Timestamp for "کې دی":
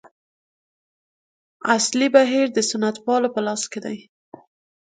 3.71-3.97